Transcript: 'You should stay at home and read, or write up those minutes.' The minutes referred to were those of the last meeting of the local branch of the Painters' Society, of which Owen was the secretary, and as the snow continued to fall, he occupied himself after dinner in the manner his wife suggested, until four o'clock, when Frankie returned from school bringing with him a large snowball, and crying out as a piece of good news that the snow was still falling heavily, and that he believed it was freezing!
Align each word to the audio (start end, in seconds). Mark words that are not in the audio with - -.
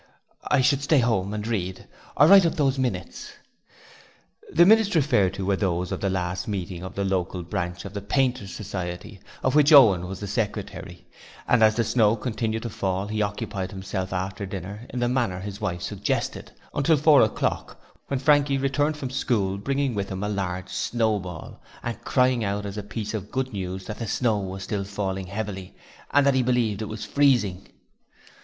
'You 0.51 0.63
should 0.63 0.81
stay 0.81 0.97
at 0.97 1.03
home 1.03 1.31
and 1.31 1.45
read, 1.45 1.87
or 2.17 2.25
write 2.25 2.47
up 2.47 2.55
those 2.55 2.79
minutes.' 2.79 3.33
The 4.51 4.65
minutes 4.65 4.95
referred 4.95 5.35
to 5.35 5.45
were 5.45 5.55
those 5.57 5.91
of 5.91 6.01
the 6.01 6.09
last 6.09 6.47
meeting 6.47 6.81
of 6.81 6.95
the 6.95 7.05
local 7.05 7.43
branch 7.43 7.85
of 7.85 7.93
the 7.93 8.01
Painters' 8.01 8.51
Society, 8.51 9.19
of 9.43 9.53
which 9.53 9.71
Owen 9.71 10.07
was 10.07 10.19
the 10.19 10.25
secretary, 10.25 11.05
and 11.47 11.61
as 11.61 11.75
the 11.75 11.83
snow 11.83 12.15
continued 12.15 12.63
to 12.63 12.69
fall, 12.71 13.09
he 13.09 13.21
occupied 13.21 13.69
himself 13.69 14.11
after 14.11 14.47
dinner 14.47 14.87
in 14.89 14.99
the 15.01 15.07
manner 15.07 15.39
his 15.39 15.61
wife 15.61 15.83
suggested, 15.83 16.51
until 16.73 16.97
four 16.97 17.21
o'clock, 17.21 17.79
when 18.07 18.17
Frankie 18.17 18.57
returned 18.57 18.97
from 18.97 19.11
school 19.11 19.59
bringing 19.59 19.93
with 19.93 20.09
him 20.09 20.23
a 20.23 20.27
large 20.29 20.69
snowball, 20.69 21.61
and 21.83 22.03
crying 22.03 22.43
out 22.43 22.65
as 22.65 22.75
a 22.79 22.81
piece 22.81 23.13
of 23.13 23.29
good 23.29 23.53
news 23.53 23.85
that 23.85 23.99
the 23.99 24.07
snow 24.07 24.39
was 24.39 24.63
still 24.63 24.83
falling 24.83 25.27
heavily, 25.27 25.75
and 26.09 26.25
that 26.25 26.33
he 26.33 26.41
believed 26.41 26.81
it 26.81 26.85
was 26.85 27.05
freezing! 27.05 27.67